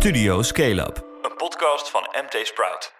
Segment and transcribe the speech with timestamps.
[0.00, 2.92] Studio Scale Up, een podcast van MT Sprout.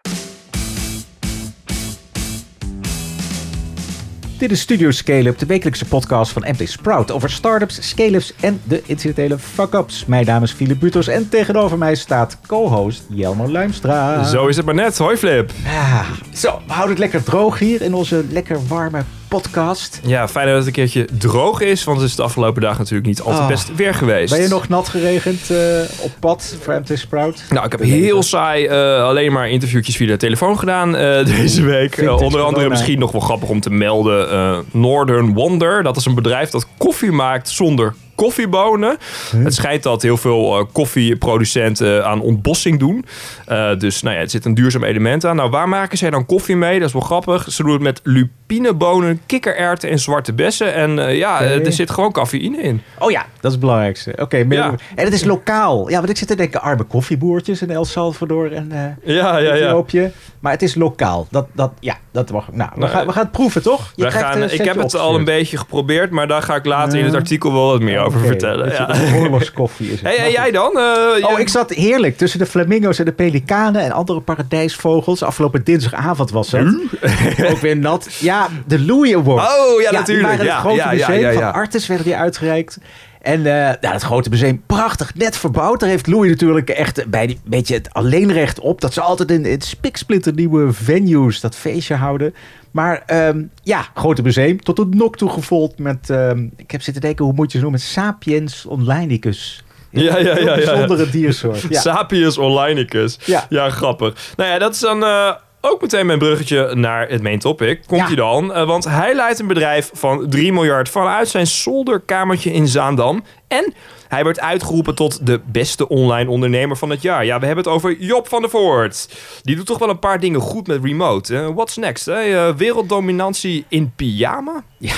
[4.38, 8.82] Dit is Studio Scale-up, de wekelijkse podcast van MT Sprout over startups, scale-ups en de
[8.86, 10.04] incidentele fuck-ups.
[10.04, 14.24] Mijn naam is Philip Butos en tegenover mij staat co-host Jelmer Luimstra.
[14.24, 14.98] Zo is het maar net.
[14.98, 15.50] Hoi Flip.
[15.66, 20.00] Ah, zo, we houden het lekker droog hier in onze lekker warme podcast.
[20.04, 23.06] Ja, fijn dat het een keertje droog is, want het is de afgelopen dagen natuurlijk
[23.06, 23.48] niet altijd Oh.
[23.48, 24.32] best weer geweest.
[24.32, 25.58] Ben je nog nat geregend eh,
[26.00, 27.44] op pad voor MT Sprout?
[27.50, 31.62] Nou, ik heb heel saai eh, alleen maar interviewtjes via de telefoon gedaan eh, deze
[31.62, 31.96] week.
[31.98, 32.68] Onder andere corona.
[32.68, 35.82] misschien nog wel grappig om te melden Northern Wonder.
[35.82, 38.96] Dat is een bedrijf dat koffie maakt zonder koffiebonen.
[39.36, 43.04] Het schijnt dat heel veel eh, koffieproducenten aan ontbossing doen.
[43.46, 45.36] Eh, dus nou ja, het zit een duurzaam element aan.
[45.36, 46.78] Nou, waar maken zij dan koffie mee?
[46.78, 47.52] Dat is wel grappig.
[47.52, 50.74] Ze doen het met lupinebonen, kikkererwten en zwarte bessen.
[50.74, 52.82] En eh, ja, eh, er zit gewoon cafeïne in.
[52.98, 54.12] Oh ja, dat is het belangrijkste.
[54.16, 54.74] Oké, meer- Ja.
[54.94, 55.88] en het is lokaal.
[55.90, 59.54] Ja, want ik zit te denken, arme koffieboertjes in El Salvador en eh Ja, ja,
[59.54, 59.64] ja.
[59.66, 60.12] Ethiopië.
[60.40, 61.26] Maar het is lokaal.
[61.30, 62.52] Dat, dat, ja, dat mag.
[62.52, 63.92] Nou, we, Nou, gaan, we gaan het proeven, toch?
[63.96, 66.64] Je We gaan, eh, ik heb het al een beetje geprobeerd, maar daar ga ik
[66.64, 68.68] later in het artikel wel wat meer over Oké, vertellen.
[68.68, 69.16] dat je- Ja.
[69.18, 70.00] Oorlogskoffie is.
[70.00, 70.02] het.
[70.08, 70.78] Hey, en jij dan?
[70.78, 75.22] Eh, Oh, ik zat heerlijk tussen de flamingo's en de pelikanen en andere paradijsvogels.
[75.22, 76.74] Afgelopen dinsdagavond was het.
[77.50, 78.14] Ook weer nat.
[78.20, 79.48] Ja, de Louis Award.
[79.48, 80.28] Oh, ja, natuurlijk.
[80.28, 81.34] waren Ja, grote ja, ja, museum ja, ja.
[81.40, 82.78] van Artis werden die uitgereikt.
[83.20, 85.80] En eh ja, het grote museum, prachtig, net verbouwd.
[85.80, 88.80] Daar heeft Louis natuurlijk echt bij die, beetje het alleenrecht op.
[88.80, 92.34] Dat ze altijd in, in spiksplinter nieuwe venues dat feestje houden.
[92.70, 96.10] Maar ehm, ja, grote museum, tot de nok toe gevolgd met...
[96.10, 97.80] ehm, ik heb zitten denken, hoe moet je ze noemen?
[97.80, 99.64] Sapiens onlinicus.
[99.90, 100.54] Ja, ja, ja, ja, ja.
[100.54, 101.66] bijzondere diersoort.
[101.68, 101.80] Ja.
[101.80, 103.18] Sapiens Onlinicus.
[103.24, 103.46] Ja.
[103.48, 104.32] Ja, grappig.
[104.36, 107.82] Nou ja, dat is dan eh, ook meteen mijn bruggetje naar het main topic.
[107.86, 108.06] Komt Ja.
[108.06, 108.54] hij dan?
[108.54, 113.24] Eh, want hij leidt een bedrijf van 3 miljard vanuit zijn zolderkamertje in Zaandam.
[113.48, 113.74] En
[114.08, 117.24] hij werd uitgeroepen tot de beste online ondernemer van het jaar.
[117.24, 119.08] Ja, we hebben het over Job van der Voort.
[119.42, 121.52] Die doet toch wel een paar dingen goed met remote.
[121.54, 122.06] What's next?
[122.06, 122.14] Hè?
[122.48, 124.62] Eh, werelddominantie in pyjama?
[124.78, 124.94] Ja.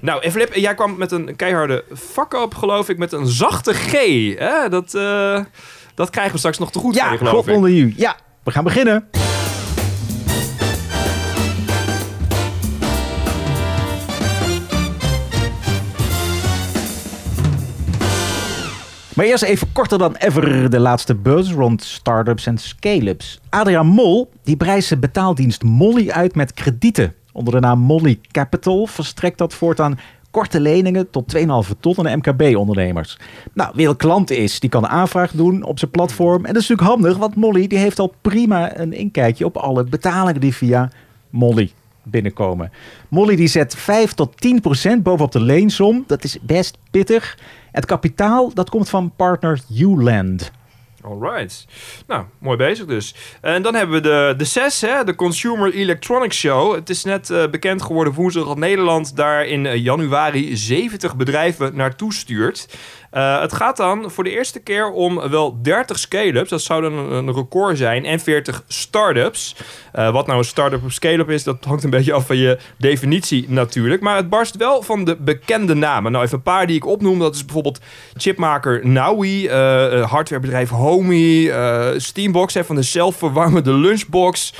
[0.00, 3.72] Nou, en Flip, jij kwam met een keiharde fuck up, geloof ik, met een zachte
[3.74, 3.92] G.
[4.38, 4.68] Hè?
[4.68, 5.40] Dat, eh,
[5.94, 7.54] dat krijgen we straks nog te goed van Ja, geloof ik.
[7.54, 7.94] onder u.
[7.96, 9.08] Ja, we gaan beginnen.
[19.14, 23.40] Maar eerst even korter dan ever de laatste buzz rond startups en scale-ups.
[23.48, 27.14] Adriaan Mol die prijst zijn betaaldienst Molly uit met kredieten.
[27.32, 29.98] Onder de naam Molly Capital verstrekt dat voortaan
[30.30, 31.42] korte leningen tot 2,5
[31.80, 33.18] ton aan MKB-ondernemers.
[33.52, 36.44] Nou, wie een klant is, die kan aanvraag doen op zijn platform.
[36.44, 39.84] En dat is natuurlijk handig, want Molly die heeft al prima een inkijkje op alle
[39.84, 40.90] betalingen die via
[41.30, 41.72] Molly
[42.04, 42.72] binnenkomen.
[43.08, 46.04] Molly die zet 5 tot 10 procent bovenop de leensom.
[46.06, 47.38] Dat is best pittig.
[47.72, 50.52] Het kapitaal dat komt van partner Uland.
[51.04, 51.66] Alright.
[52.06, 53.14] Nou, mooi bezig dus.
[53.40, 56.74] En dan hebben we de, de CES, hè, de Consumer Electronics Show.
[56.74, 61.76] Het is net eh, bekend geworden woensdag dat Nederland daar in eh, januari 70 bedrijven
[61.76, 62.68] naartoe stuurt.
[63.14, 66.50] Eh, het gaat dan voor de eerste keer om wel 30 scale-ups.
[66.50, 68.04] Dat zou dan een, record zijn.
[68.04, 69.56] En 40 start-ups.
[69.92, 72.58] Eh, wat nou een start-up of scale-up is, dat hangt een beetje af van je
[72.78, 74.02] definitie natuurlijk.
[74.02, 76.12] Maar het barst wel van de bekende namen.
[76.12, 77.18] Nou, even een paar die ik opnoem.
[77.18, 77.80] Dat is bijvoorbeeld
[78.16, 81.52] chipmaker Naui, eh, hardwarebedrijf Homey,
[82.00, 84.54] Steambox hè, van de zelfverwarmende lunchbox,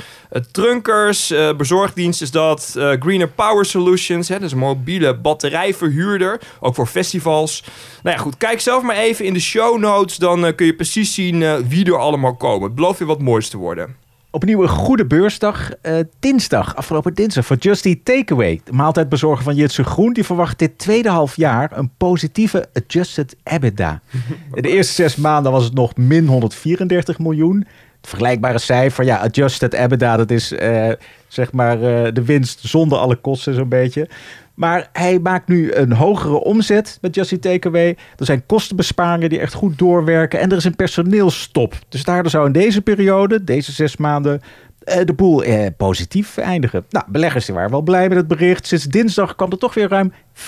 [0.51, 6.41] Trunkers, eh, bezorgdienst is dat, eh, Greener Power Solutions, hè, dat is een mobiele batterijverhuurder,
[6.59, 7.63] ook voor festivals.
[8.03, 10.75] Nou ja, goed, kijk zelf maar even in de show notes, dan eh, kun je
[10.75, 12.63] precies zien eh, wie er allemaal komen.
[12.65, 13.95] Het belooft weer wat moois te worden.
[14.31, 15.71] Opnieuw een goede beursdag.
[15.81, 18.61] eh, dinsdag, afgelopen dinsdag, voor Just Eat Takeaway.
[18.63, 20.13] De maaltijdbezorger van Jitse Groen.
[20.13, 24.01] Die verwacht dit tweede half jaar een positieve adjusted EBITDA.
[24.53, 27.67] In de eerste zes maanden was het nog min 134 miljoen.
[28.07, 30.91] Vergelijkbare cijfer, ja, adjusted EBITDA, dat is eh,
[31.27, 34.09] zeg maar eh, de winst zonder alle kosten zo'n beetje.
[34.55, 37.97] Maar hij maakt nu een hogere omzet met Just Takeaway.
[38.17, 40.39] Er zijn kostenbesparingen die echt goed doorwerken.
[40.39, 41.75] En er is een personeelstop.
[41.89, 44.41] Dus daardoor zou in deze periode, deze zes maanden,
[44.85, 46.85] eh, de boel eh, positief eindigen.
[46.89, 48.67] Nou, beleggers waren wel blij met het bericht.
[48.67, 50.41] Sinds dinsdag kwam er toch weer ruim 14%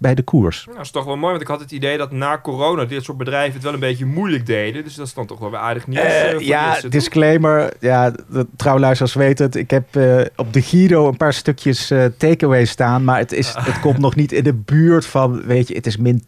[0.00, 0.62] bij de koers.
[0.64, 3.04] Nou, dat is toch wel mooi, want ik had het idee dat na corona dit
[3.04, 4.84] soort bedrijven het wel een beetje moeilijk deden.
[4.84, 6.02] Dus dat is dan toch wel weer aardig nieuws.
[6.02, 6.90] Eh, eh, ja, mensen, toch?
[6.90, 7.72] disclaimer.
[7.80, 9.54] Ja, de trouwluisteraars weten het.
[9.56, 13.04] Ik heb eh, op de Guido een paar stukjes takeaway staan.
[13.04, 15.96] Maar het, is, het komt nog niet in de buurt van, weet je, het is
[15.96, 16.22] min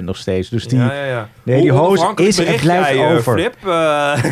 [0.00, 0.48] 80% nog steeds.
[0.48, 1.28] Dus die, ja, ja, ja.
[1.42, 3.32] Nee, die hoos is- het bericht blijft jij, eh, over.
[3.32, 3.54] Flip?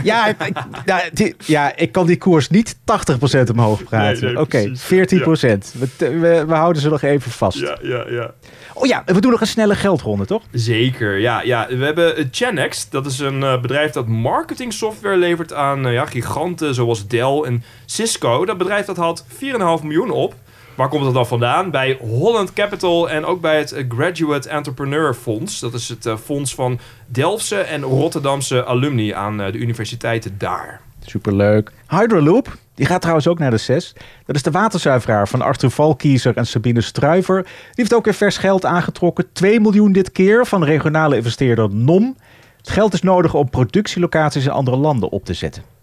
[0.02, 0.52] Ja, ik,
[0.85, 4.23] ja, die- ja, ik kan die koers niet 80% omhoog praten.
[4.25, 4.82] Nee, nee, Oké, precies.
[4.85, 5.73] 14%.
[5.79, 7.58] We, te- we, we houden ze nog even vast.
[7.84, 8.34] Ja, ja.
[8.75, 10.42] Oh ja, we doen nog een snelle geldronde, toch?
[10.52, 11.42] Zeker, ja.
[11.42, 11.66] ja.
[11.69, 12.92] We hebben eh, Genext.
[12.92, 17.40] Dat is een eh, bedrijf dat marketing software levert aan eh, ja, giganten zoals Dell
[17.40, 18.44] en Cisco.
[18.44, 19.38] Dat bedrijf dat haalt 4,5
[19.82, 20.34] miljoen op.
[20.75, 21.70] Waar komt dat dan vandaan?
[21.70, 25.60] Bij Holland Capital en ook bij het Graduate Entrepreneur Fonds.
[25.60, 30.81] Dat is het fonds van Delftse en Rotterdamse alumni aan de universiteiten daar.
[31.06, 31.72] Superleuk.
[31.88, 33.92] Hydroloop, die gaat trouwens ook naar de 6.
[34.26, 37.42] Dat is de waterzuiveraar van Arthur Valkiezer en Sabine Struiver.
[37.42, 39.32] Die heeft ook weer vers geld aangetrokken.
[39.32, 42.16] 2 miljoen dit keer van regionale investeerder NOM.
[42.56, 45.73] Het geld is nodig om productielocaties in andere landen op te zetten.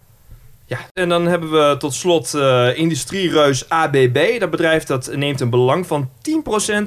[0.93, 4.39] En dan hebben we tot slot eh, industriereus ABB.
[4.39, 6.09] Dat bedrijf dat neemt een belang van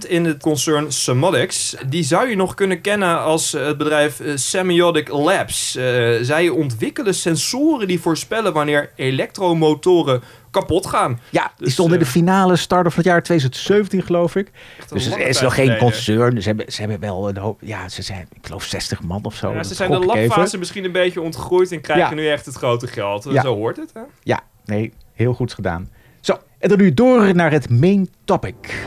[0.04, 1.76] 10% in het concern Semodics.
[1.86, 5.72] Die zou je nog kunnen kennen als eh, het bedrijf eh, Semiotic Labs.
[6.20, 10.22] Zij ontwikkelen sensoren die voorspellen wanneer elektromotoren
[10.54, 11.20] kapot gaan.
[11.30, 14.46] Ja, die Dus, stond in de eh, finale start van het jaar 2017, geloof ik.
[14.46, 16.42] Een Dus het lange is nog geen concern.
[16.42, 17.58] Ze hebben, ze hebben wel een hoop...
[17.62, 19.52] Ja, ze zijn, ik geloof 60 man of zo.
[19.52, 22.14] Ja, ze zijn de labfase misschien een beetje ontgroeid en krijgen Ja.
[22.22, 23.26] nu echt het grote geld.
[23.30, 23.42] Ja.
[23.42, 24.00] Zo hoort het, hè?
[24.22, 25.90] Ja, nee, heel goed gedaan.
[26.20, 28.84] Zo, en dan nu door naar het main topic.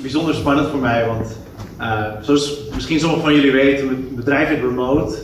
[0.00, 1.38] bijzonder spannend voor mij, want
[1.78, 5.18] eh, zoals misschien sommigen van jullie weten, mijn bedrijf is remote,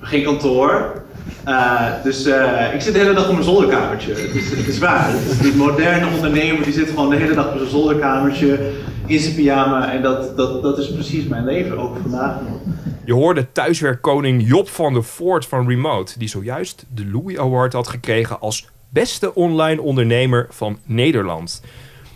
[0.00, 1.02] geen kantoor.
[1.44, 4.14] Eh, dus eh, ik zit de hele dag op mijn zolderkamertje.
[4.14, 5.12] Het is, is waar.
[5.42, 8.72] Die moderne ondernemer die zit gewoon de hele dag op zijn zolderkamertje
[9.06, 9.92] in zijn pyjama.
[9.92, 12.60] En dat, dat, dat is precies mijn leven, ook vandaag nog.
[13.04, 17.88] Je hoorde thuiswerkkoning Job van der Voort van Remote, die zojuist de Louis Award had
[17.88, 21.62] gekregen als beste online ondernemer van Nederland.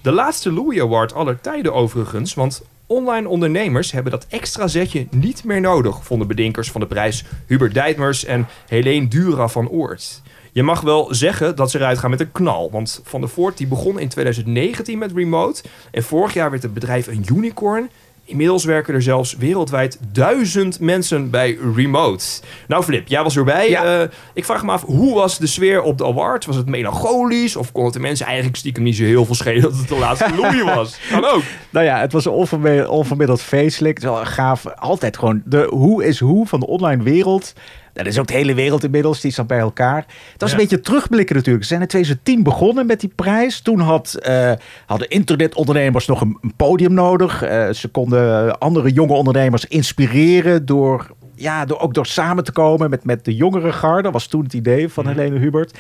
[0.03, 5.45] De laatste Louis Award aller tijden overigens, want online ondernemers hebben dat extra zetje niet
[5.45, 10.23] meer nodig, vonden bedenkers van de prijs Hubert Dijtmers en Helene Dura van Oort.
[10.53, 12.71] Je mag wel zeggen dat ze eruit gaan met een knal.
[12.71, 15.63] Want Van der Voort die begon in 2019 met Remote.
[15.91, 17.91] En vorig jaar werd het bedrijf een unicorn.
[18.27, 22.25] Inmiddels werken er zelfs wereldwijd duizend mensen bij Remote.
[22.69, 23.71] Nou Flip, jij was erbij.
[23.71, 24.01] Ja.
[24.01, 26.47] Eh, ik vraag me af, hoe was de sfeer op de awards?
[26.47, 27.57] Was het melancholisch?
[27.57, 29.99] Of kon het de mensen eigenlijk stiekem niet zo heel veel schelen dat het de
[29.99, 30.99] laatste Louis was?
[31.11, 31.43] Kan ook.
[31.71, 33.95] Nou ja, het was een onvermiddeld, onvermiddeld feestelijk.
[33.95, 34.67] Het is wel gaaf.
[34.67, 37.53] Altijd gewoon de hoe is hoe van de online wereld.
[37.95, 39.97] Dat is ook de hele wereld inmiddels, die staat bij elkaar.
[40.33, 40.57] Het was Ja.
[40.57, 41.65] een beetje terugblikken natuurlijk.
[41.65, 43.61] Ze zijn in 2010 begonnen met die prijs.
[43.61, 44.53] Toen had, eh,
[44.87, 47.43] hadden internetondernemers nog een, een podium nodig.
[47.43, 52.91] Eh, ze konden andere jonge ondernemers inspireren door, ja, door ook door samen te komen
[52.91, 54.11] met, met de jongere garde.
[54.11, 55.79] was toen het idee van Helene Hubert.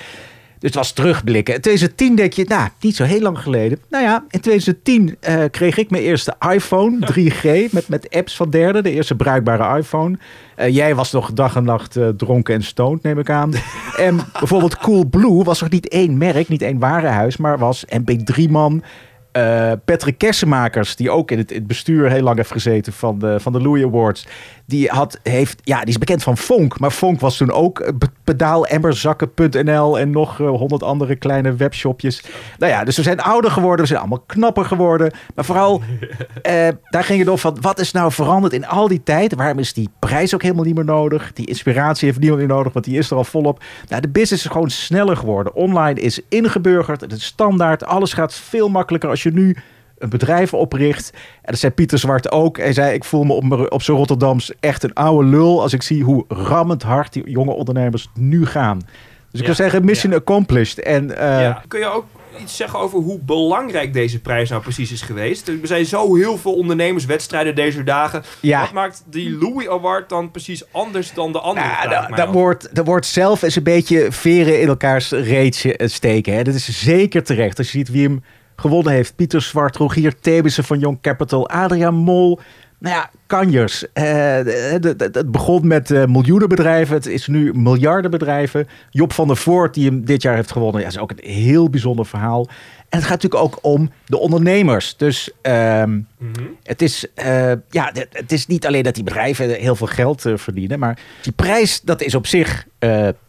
[0.64, 1.54] Dus het was terugblikken.
[1.54, 3.78] In 2010 denk je, nou, niet zo heel lang geleden.
[3.90, 8.50] Nou ja, in 2010 eh, kreeg ik mijn eerste iPhone 3G met, met apps van
[8.50, 8.82] derde.
[8.82, 10.18] De eerste bruikbare iPhone.
[10.56, 13.52] Eh, jij was nog dag en nacht eh, dronken en stoned, neem ik aan.
[13.96, 18.82] en bijvoorbeeld Coolblue was nog niet één merk, niet één warenhuis, maar was MP3-man.
[19.34, 23.18] Eh Patrick Kersenmakers, die ook in het, in het bestuur heel lang heeft gezeten van
[23.18, 24.26] de, van de Louis Awards.
[24.66, 26.78] Die, had, heeft, ja, die is bekend van Fonk.
[26.78, 27.92] Maar Fonk was toen ook eh,
[28.24, 32.22] pedaalemmerzakken.nl en nog eh, honderd andere kleine webshopjes.
[32.58, 35.12] Nou ja, dus we zijn ouder geworden, we zijn allemaal knapper geworden.
[35.34, 35.82] Maar vooral,
[36.90, 39.34] daar ging het om van, wat is nou veranderd in al die tijd?
[39.34, 41.32] Waarom is die prijs ook helemaal niet meer nodig?
[41.32, 43.62] Die inspiratie heeft niemand meer nodig, want die is er al volop.
[43.88, 45.54] Nou, de business is gewoon sneller geworden.
[45.54, 47.84] Online is ingeburgerd, het is standaard.
[47.84, 49.56] Alles gaat veel makkelijker als je nu
[49.98, 51.10] een bedrijf opricht.
[51.14, 52.56] En dat zei Pieter Zwart ook.
[52.56, 55.62] Hij zei, ik voel me op, op zijn Rotterdams echt een oude lul...
[55.62, 58.78] als ik zie hoe rammend hard die jonge ondernemers nu gaan.
[59.30, 60.18] Dus ik Ja, zou zeggen, mission ja.
[60.18, 60.78] accomplished.
[60.78, 61.62] En eh, Ja.
[61.68, 62.04] Kun je ook
[62.40, 65.48] iets zeggen over hoe belangrijk deze prijs nou precies is geweest?
[65.48, 68.22] Er zijn zo heel veel ondernemerswedstrijden deze dagen.
[68.40, 68.60] Ja.
[68.60, 71.88] Wat maakt die Louis Award dan precies anders dan de andere?
[71.88, 76.34] Nou, dat, wordt, dat wordt zelf eens een beetje veren in elkaars reetje steken.
[76.34, 76.42] Hè.
[76.42, 77.58] Dat is zeker terecht.
[77.58, 78.22] Als je ziet wie hem
[78.56, 79.16] gewonnen heeft.
[79.16, 82.38] Pieter Zwart, Rogier Thebissen van Young Capital, Adriaan Mol.
[82.78, 83.92] Nou ja, kanjers.
[83.92, 84.04] Eh,
[85.12, 86.94] Het begon met eh, miljoenen bedrijven.
[86.94, 88.66] Het is nu miljarden bedrijven.
[88.90, 90.80] Job van der Voort, die hem dit jaar heeft gewonnen.
[90.80, 92.46] Ja, is ook een heel bijzonder verhaal.
[92.88, 94.96] En het gaat natuurlijk ook om de ondernemers.
[94.96, 96.42] Dus ehm, Mhm.
[96.62, 100.78] het is, eh, ja, het- is niet alleen dat die bedrijven heel veel geld verdienen.
[100.78, 102.66] Maar die prijs, dat is op zich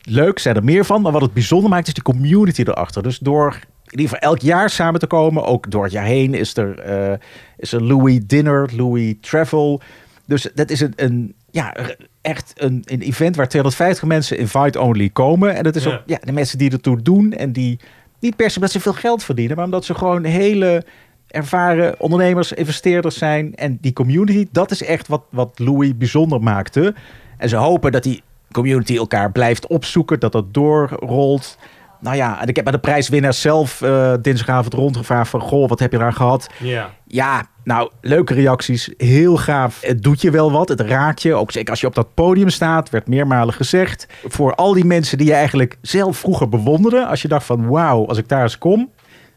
[0.02, 0.40] leuk.
[0.40, 1.02] Zijn er meer van.
[1.02, 3.04] Maar wat het bijzonder maakt, is de community erachter.
[3.04, 5.46] Dus door in ieder geval elk jaar samen te komen.
[5.46, 7.18] Ook door het jaar heen is er, eh,
[7.58, 9.82] is er Louis Dinner, Louis Travel.
[10.26, 11.76] Dus dat is een, een ja,
[12.22, 15.56] echt een, een event waar 250 mensen invite-only komen.
[15.56, 15.94] En dat is Ja.
[15.94, 17.32] ook ja, de mensen die ertoe doen.
[17.34, 17.80] En die
[18.20, 19.56] niet per se omdat ze veel geld verdienen.
[19.56, 20.84] Maar omdat ze gewoon hele
[21.28, 23.56] ervaren ondernemers, investeerders zijn.
[23.56, 26.94] En die community, dat is echt wat, wat Louis bijzonder maakte.
[27.38, 31.58] En ze hopen dat die community elkaar blijft opzoeken, dat dat doorrolt.
[32.00, 35.40] Nou ja, en ik heb bij de prijswinnaars zelf eh, dinsdagavond rondgevraagd van...
[35.40, 36.50] Goh, wat heb je eraan gehad?
[36.60, 36.90] Ja.
[37.08, 38.90] Ja, nou, leuke reacties.
[38.98, 39.82] Heel gaaf.
[39.82, 40.70] Het doet je wel wat.
[40.70, 41.34] Het raakt je.
[41.34, 44.08] Ook zeker als je op dat podium staat, werd meermalen gezegd.
[44.28, 47.06] Voor al die mensen die je eigenlijk zelf vroeger bewonderde.
[47.06, 48.92] Als je dacht van, wauw, als ik daar eens kom.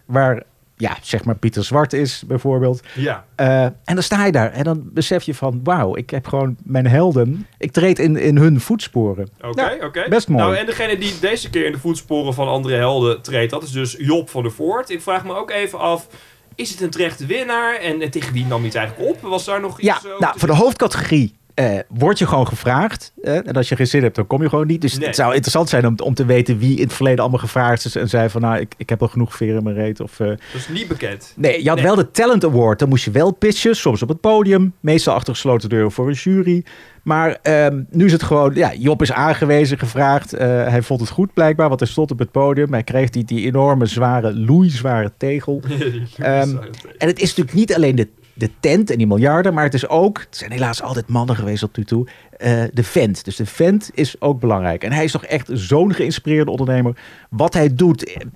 [0.07, 0.43] Waar,
[0.79, 2.81] ja, zeg maar Pieter Zwart is bijvoorbeeld.
[2.95, 3.25] Ja.
[3.35, 6.57] Eh, en dan sta je daar en dan besef je van, wauw, ik heb gewoon
[6.65, 7.47] mijn helden.
[7.59, 9.29] Ik treed in, in hun voetsporen.
[9.41, 10.07] Oké, Ja, oké.
[10.09, 10.43] best mooi.
[10.43, 13.71] Nou, en degene die deze keer in de voetsporen van andere helden treedt, dat is
[13.71, 14.91] dus Job van der Voort.
[14.91, 16.07] Ik vraag me ook even af,
[16.55, 17.75] is het een terechte winnaar?
[17.77, 19.21] En, en tegen wie nam hij het eigenlijk op?
[19.31, 22.47] Was daar nog Ja, iets over nou, te voor de hoofdcategorie eh, word je gewoon
[22.47, 23.13] gevraagd.
[23.23, 24.81] en als je geen zin hebt, dan kom je gewoon niet.
[24.81, 25.07] Dus Nee.
[25.07, 27.97] het zou interessant zijn om, om te weten wie in het verleden allemaal gevraagd is.
[27.97, 30.01] En zei van, nou, ik, ik heb al genoeg veren in mijn reet.
[30.01, 30.39] Of, zeggen?
[30.53, 31.33] Dat is niet bekend.
[31.37, 31.87] nee, je had Nee.
[31.87, 32.79] wel de Talent Award.
[32.79, 34.73] Dan moest je wel pitchen, soms op het podium.
[34.81, 36.65] Meestal achter gesloten deuren voor een jury.
[37.03, 40.33] Maar ehm, nu is het gewoon, ja, Job is aangewezen, gevraagd.
[40.33, 42.73] Eh, hij vond het goed blijkbaar, want hij stond op het podium.
[42.73, 45.61] Hij kreeg die, die enorme, zware, loeizware tegel.
[46.17, 46.57] Ehm,
[46.99, 49.89] En het is natuurlijk niet alleen de, de tent en die miljarden, maar het is
[49.89, 53.25] ook, het zijn helaas altijd mannen geweest tot nu toe, eh, de vent.
[53.25, 54.85] Dus de vent is ook belangrijk.
[54.85, 56.97] En hij is toch echt zo'n geïnspireerde ondernemer.
[57.31, 58.27] Wat hij doet, eh,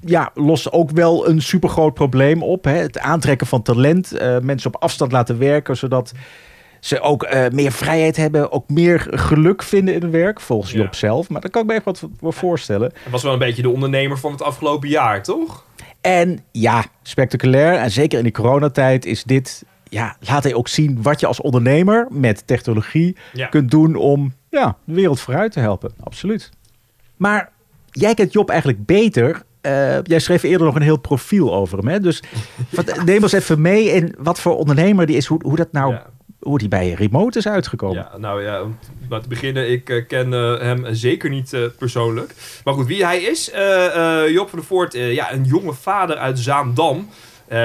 [0.00, 2.64] ja, lost ook wel een supergroot probleem op.
[2.64, 2.76] Hè?
[2.76, 6.12] Het aantrekken van talent, eh, mensen op afstand laten werken, zodat
[6.80, 10.78] ze ook meer vrijheid hebben, ook meer geluk vinden in hun werk, volgens Ja.
[10.78, 11.28] Job zelf.
[11.28, 12.92] Maar dat kan ik me echt wat voor voorstellen.
[13.02, 15.65] Hij was wel een beetje de ondernemer van het afgelopen jaar, toch?
[16.06, 17.74] En ja, spectaculair.
[17.78, 19.64] En zeker in die coronatijd is dit...
[19.88, 23.46] Ja, laat hij ook zien wat je als ondernemer met technologie Ja.
[23.46, 25.92] kunt doen om ja, de wereld vooruit te helpen.
[26.02, 26.50] Absoluut.
[27.16, 27.50] Maar
[27.90, 29.42] jij kent Job eigenlijk beter.
[29.60, 31.88] Eh, jij schreef eerder nog een heel profiel over hem.
[31.88, 32.00] Hè?
[32.00, 32.22] Dus
[32.70, 35.26] wat, neem ons even mee in wat voor ondernemer die is.
[35.26, 36.06] Hoe, hoe dat nou, Ja.
[36.40, 37.96] Hoe die bij Remote is uitgekomen.
[37.96, 38.78] Ja, nou ja, om
[39.08, 42.34] te beginnen, ik eh, ken eh, hem zeker niet eh, persoonlijk.
[42.64, 43.50] Maar goed, wie hij is,
[44.32, 47.08] Job van der Voort, ja, een jonge vader uit Zaandam.
[47.48, 47.58] Eh,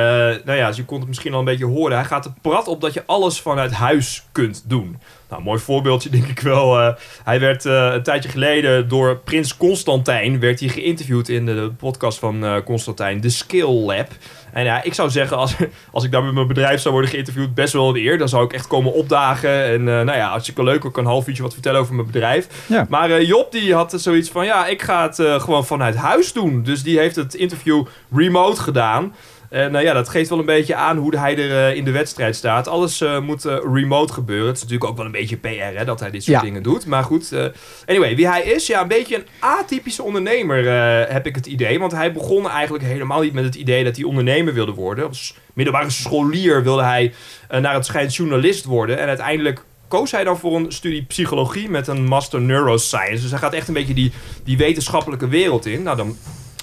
[0.45, 1.97] nou ja, dus je kon het misschien al een beetje horen.
[1.97, 4.97] Hij gaat er prat op dat je alles vanuit huis kunt doen.
[5.29, 6.79] Nou, mooi voorbeeldje denk ik wel.
[6.79, 11.53] Eh, hij werd eh, een tijdje geleden door Prins Constantijn werd hij geïnterviewd in de,
[11.53, 14.07] de podcast van Constantijn, de Skill Lab.
[14.51, 15.55] En ja, ik zou zeggen, als,
[15.91, 18.17] als ik daar met mijn bedrijf zou worden geïnterviewd, best wel een eer.
[18.17, 19.63] Dan zou ik echt komen opdagen.
[19.65, 20.83] En nou ja, hartstikke leuk.
[20.83, 22.47] Ik kan een half uurtje wat vertellen over mijn bedrijf.
[22.67, 22.85] Ja.
[22.89, 26.63] Maar Job die had zoiets van, ja, ik ga het gewoon vanuit huis doen.
[26.63, 29.13] Dus die heeft het interview remote gedaan.
[29.51, 31.91] En nou ja, dat geeft wel een beetje aan hoe hij er eh, in de
[31.91, 32.67] wedstrijd staat.
[32.67, 34.48] Alles eh, moet eh, remote gebeuren.
[34.48, 36.43] Het is natuurlijk ook wel een beetje PR hè, dat hij dit soort Ja.
[36.43, 36.86] dingen doet.
[36.86, 37.46] Maar goed, eh,
[37.86, 41.79] anyway, wie hij is, ja, een beetje een atypische ondernemer eh, heb ik het idee.
[41.79, 45.08] Want hij begon eigenlijk helemaal niet met het idee dat hij ondernemer wilde worden.
[45.08, 47.13] Als middelbare scholier wilde hij
[47.48, 48.98] eh, naar het schijnt journalist worden.
[49.00, 53.22] En uiteindelijk koos hij dan voor een studie psychologie met een master neuroscience.
[53.22, 54.12] Dus hij gaat echt een beetje die,
[54.43, 55.84] die wetenschappelijke wereld in.
[55.84, 56.17] Nou, dan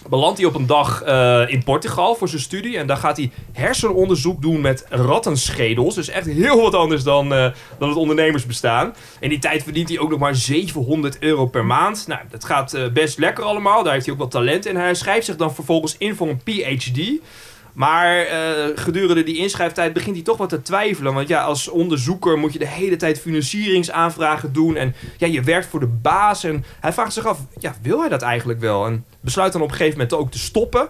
[0.09, 2.79] belandt hij op een dag eh, in Portugal voor zijn studie.
[2.79, 5.95] En daar gaat hij hersenonderzoek doen met rattenschedels.
[5.95, 8.95] Dus echt heel wat anders dan, eh, dan het ondernemersbestaan.
[9.21, 12.07] In die tijd verdient hij ook nog maar 700 euro per maand.
[12.07, 13.83] Nou, dat gaat eh, best lekker allemaal.
[13.83, 14.77] Daar heeft hij ook wat talent in.
[14.77, 17.21] Hij schrijft zich dan vervolgens in voor een PhD.
[17.79, 21.15] Maar eh, gedurende die inschrijftijd begint hij toch wat te twijfelen.
[21.15, 24.77] Want ja, als onderzoeker moet je de hele tijd financieringsaanvragen doen.
[24.77, 26.45] En ja, je werkt voor de baas.
[26.45, 28.87] En hij vraagt zich af, ja, wil hij dat eigenlijk wel?
[28.87, 30.89] En besluit dan op een gegeven moment ook te stoppen.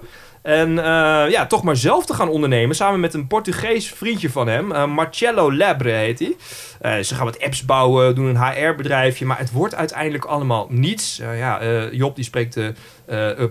[0.48, 2.76] En eh, ja, toch maar zelf te gaan ondernemen.
[2.76, 4.72] Samen met een Portugees vriendje van hem.
[4.72, 6.36] eh, Marcelo Lebre heet hij.
[6.80, 9.26] Eh, ze gaan wat apps bouwen, doen een HR-bedrijfje.
[9.26, 11.16] Maar het wordt uiteindelijk allemaal niets.
[11.16, 11.60] Ja,
[11.92, 12.74] Job die spreekt de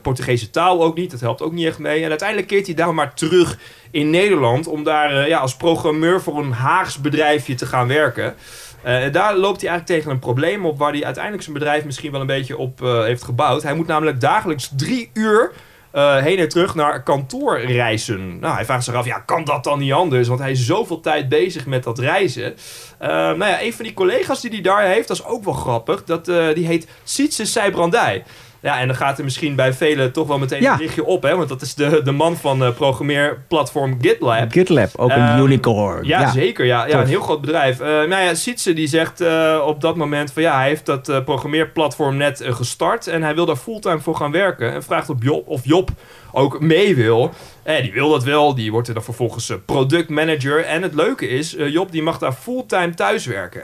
[0.01, 1.11] Portugese taal ook niet.
[1.11, 2.03] Dat helpt ook niet echt mee.
[2.03, 3.57] En uiteindelijk keert hij daar maar terug
[3.91, 4.67] in Nederland.
[4.67, 8.35] Om daar ja, als programmeur voor een Haags bedrijfje te gaan werken.
[8.83, 10.77] En daar loopt hij eigenlijk tegen een probleem op.
[10.77, 13.63] Waar hij uiteindelijk zijn bedrijf misschien wel een beetje op heeft gebouwd.
[13.63, 15.51] Hij moet namelijk dagelijks drie uur
[15.91, 18.39] eh, heen en terug naar kantoor reizen.
[18.39, 20.27] Nou, hij vraagt zich af, ja, kan dat dan niet anders?
[20.27, 22.55] Want hij is zoveel tijd bezig met dat reizen.
[22.97, 25.53] Eh, nou ja, een van die collega's die hij daar heeft, dat is ook wel
[25.53, 26.03] grappig.
[26.03, 28.23] Dat, eh, die heet Sietse Seibrandij.
[28.61, 30.73] Ja, en dan gaat er misschien bij velen toch wel meteen Ja.
[30.73, 31.35] een lichtje op, hè?
[31.35, 34.51] Want dat is de, de man van eh, programmeerplatform GitLab.
[34.51, 36.05] GitLab, ook een Ehm, unicorn.
[36.05, 36.65] Ja, zeker.
[36.65, 37.79] Ja, ja een heel groot bedrijf.
[37.79, 41.21] Eh nou ja, Sietse die zegt eh, op dat moment van ja, hij heeft dat
[41.25, 44.73] programmeerplatform net gestart en hij wil daar fulltime voor gaan werken.
[44.73, 45.89] En vraagt op Job, of Job
[46.31, 47.31] ook mee wil.
[47.63, 50.65] Eh, die wil dat wel, die wordt er dan vervolgens eh, productmanager.
[50.65, 53.63] En het leuke is, eh, Job die mag daar fulltime thuiswerken.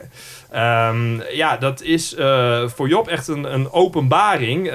[0.51, 4.71] Ehm, ja, dat is eh, voor Job echt een, een openbaring.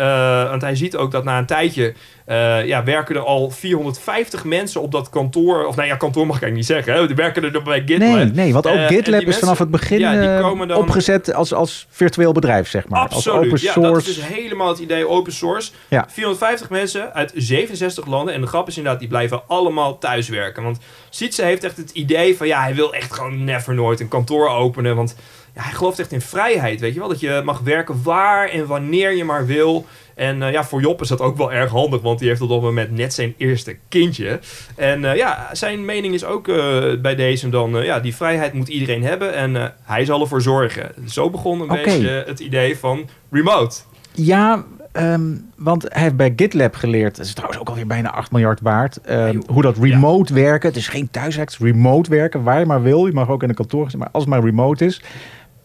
[0.49, 1.95] want hij ziet ook dat na een tijdje
[2.29, 5.67] eh, ja, werken er al 450 mensen op dat kantoor.
[5.67, 7.01] Of nou ja, kantoor mag ik eigenlijk niet zeggen.
[7.03, 7.07] Hè?
[7.07, 7.99] Die werken er bij GitLab.
[8.15, 11.35] Nee, nee, want ook Eh, GitLab is mensen- vanaf het begin ja, eh, dan- opgezet
[11.35, 13.01] als, als virtueel bedrijf, zeg maar.
[13.01, 13.27] Absoluut.
[13.27, 13.93] Als open Ja, source.
[13.93, 15.71] dat is dus helemaal het idee open source.
[15.89, 16.07] Ja.
[16.09, 18.35] 450 mensen uit 67 landen.
[18.35, 20.63] En de grap is inderdaad, die blijven allemaal thuiswerken.
[20.63, 20.79] Want
[21.11, 22.47] Sietse heeft echt het idee van...
[22.47, 24.97] ja, hij wil echt gewoon never nooit een kantoor openen.
[24.97, 25.17] Want
[25.55, 27.09] ja, hij gelooft echt in vrijheid, weet je wel?
[27.09, 29.87] Dat je mag werken waar en wanneer je maar wil.
[30.19, 32.49] En eh, ja, voor Job is dat ook wel erg handig, want die heeft op
[32.49, 34.41] dat moment net zijn eerste kindje.
[34.77, 38.69] En eh, ja, zijn mening is ook eh, bij deze dan, ja, die vrijheid moet
[38.69, 40.93] iedereen hebben en hij zal ervoor zorgen.
[41.07, 43.77] Zo begon een beetje het idee van remote.
[44.13, 47.17] Ja, ehm, want hij heeft bij GitLab geleerd.
[47.17, 49.01] Dat is trouwens ook alweer bijna 8 miljard waard.
[49.01, 50.69] ehm, hoe dat remote werken.
[50.69, 52.43] Het is geen thuiswerk, remote werken.
[52.43, 53.07] Waar je maar wil.
[53.07, 55.03] Je mag ook in een kantoor zitten, maar als het maar remote is.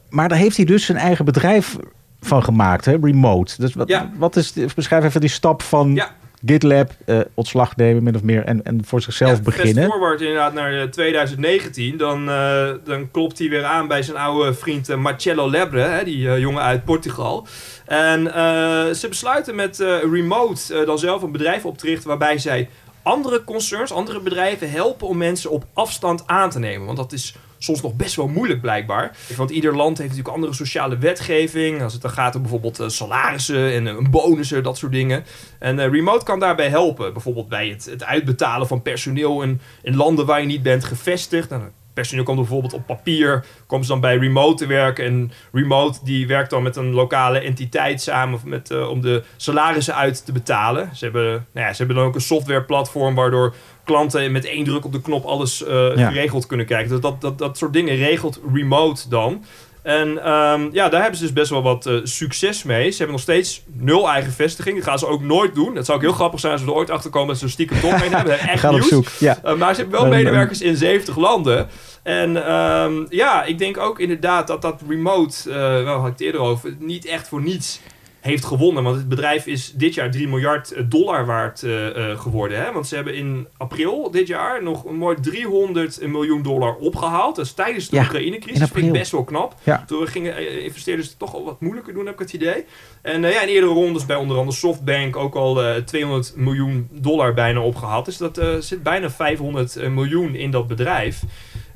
[0.10, 1.78] Maar daar heeft hij dus zijn eigen bedrijf
[2.26, 2.98] van gemaakt, hè?
[3.02, 3.54] remote.
[3.58, 4.12] Dus wat, Ja.
[4.18, 6.10] wat is, de- beschrijf even die stap van Ja.
[6.46, 9.90] GitLab, eh, ontslag nemen min of meer en, en voor zichzelf Ja, beginnen.
[9.90, 14.54] Forward inderdaad naar eh, 2019, dan, eh, dan klopt hij weer aan bij zijn oude
[14.54, 17.48] vriend eh, Marcelo Lebre, hè, die eh, jongen uit Portugal.
[17.86, 22.08] En eh, ze besluiten met eh, Remote eh, dan zelf een bedrijf op te richten
[22.08, 22.70] waarbij zij
[23.04, 26.86] andere concerns, andere bedrijven helpen om mensen op afstand aan te nemen.
[26.86, 29.18] Want dat is soms nog best wel moeilijk blijkbaar.
[29.36, 31.82] Want ieder land heeft natuurlijk andere sociale wetgeving.
[31.82, 35.26] Als het dan gaat om bijvoorbeeld eh, salarissen en eh, bonussen, dat soort dingen.
[35.60, 37.14] En eh, Remote kan daarbij helpen.
[37.14, 41.50] Bijvoorbeeld bij het, het uitbetalen van personeel in, in landen waar je niet bent gevestigd.
[41.50, 41.62] Nou,
[41.94, 45.06] personeel komt bijvoorbeeld op papier, komt ze dan bij Remote te werken.
[45.06, 49.96] En Remote die werkt dan met een lokale entiteit samen met, eh, om de salarissen
[49.96, 50.90] uit te betalen.
[50.96, 54.86] Ze hebben, nou ja, ze hebben dan ook een softwareplatform waardoor klanten met één druk
[54.86, 56.08] op de knop alles eh, Ja.
[56.10, 56.90] geregeld kunnen krijgen.
[56.90, 59.44] Dus dat, dat, dat soort dingen regelt Remote dan.
[59.84, 62.92] En ehm, ja, daar hebben ze dus best wel wat eh, succes mee.
[62.92, 64.76] Ze hebben nog steeds nul eigen vestiging.
[64.76, 65.74] Dat gaan ze ook nooit doen.
[65.76, 67.52] Dat zou ook heel grappig zijn als we er ooit achter komen dat ze er
[67.52, 68.40] stiekem toch mee hebben.
[68.50, 68.88] Echt Gaat op nieuws.
[68.90, 69.08] zoek.
[69.20, 69.38] Ja.
[69.46, 71.68] Uh, maar ze hebben wel Een- medewerkers in 70 landen.
[72.04, 76.22] En ehm, ja, ik denk ook inderdaad dat dat remote, eh wel had ik het
[76.22, 77.80] eerder over, niet echt voor niets
[78.24, 78.84] heeft gewonnen.
[78.84, 82.64] Want het bedrijf is dit jaar 3 miljard dollar waard eh, eh, geworden.
[82.64, 82.72] Hè?
[82.72, 87.36] Want ze hebben in april dit jaar nog een mooi 300 miljoen dollar opgehaald.
[87.36, 88.70] Dat is tijdens de Ja, Oekraïne-crisis.
[88.70, 89.56] vind ik best wel knap.
[89.64, 89.84] Ja.
[89.88, 92.66] Toen gingen eh, investeerders het toch al wat moeilijker doen, heb ik het idee.
[93.02, 96.88] En eh, ja, in eerdere rondes bij onder andere Softbank ook al eh 200 miljoen
[96.92, 98.06] dollar bijna opgehaald.
[98.06, 101.22] Dus dat eh, zit bijna 500 miljoen in dat bedrijf.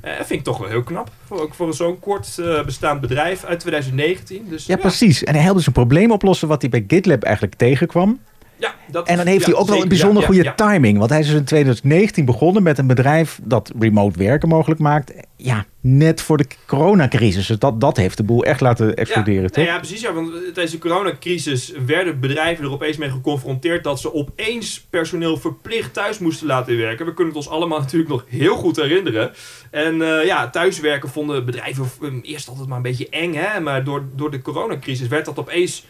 [0.00, 1.10] Dat vind ik toch wel heel knap.
[1.24, 4.46] Voor, ook voor zo'n kort eh, bestaand bedrijf uit 2019.
[4.48, 5.24] Dus, Ja, precies.
[5.24, 8.18] En hij helpt dus een probleem oplossen wat hij bij GitLab eigenlijk tegenkwam.
[8.56, 10.98] Ja, dat En dan heeft ja, hij ook wel een bijzonder Ja, goede timing.
[10.98, 15.12] Want hij is dus in 2019 begonnen met een bedrijf dat remote werken mogelijk maakt.
[15.36, 15.64] Ja,
[15.96, 17.46] net voor de coronacrisis.
[17.46, 19.56] Dus dat, dat heeft de boel echt laten exploderen, ja, toch?
[19.56, 20.00] nee, ja, precies.
[20.00, 25.36] Ja, want tijdens de coronacrisis werden bedrijven er opeens mee geconfronteerd dat ze opeens personeel
[25.36, 27.06] verplicht thuis moesten laten werken.
[27.06, 29.32] We kunnen het ons allemaal natuurlijk nog heel goed herinneren.
[29.70, 33.34] En eh, ja, thuiswerken vonden bedrijven eh, eerst altijd maar een beetje eng.
[33.34, 33.60] Hè?
[33.60, 35.88] Maar door, door de coronacrisis werd dat opeens eh,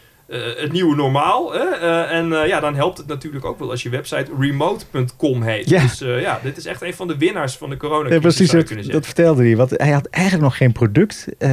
[0.57, 1.53] het nieuwe normaal.
[1.53, 1.59] Hè?
[1.59, 5.69] Eh, en eh, ja, dan helpt het natuurlijk ook wel als je website remote.com heet.
[5.69, 5.81] Ja.
[5.81, 8.21] Dus eh, ja, dit is echt een van de winnaars van de Ja, coronacrisis.
[8.21, 9.55] precies, zou je dat, dat vertelde hij.
[9.55, 11.27] Want hij had eigenlijk nog geen product.
[11.37, 11.51] eh,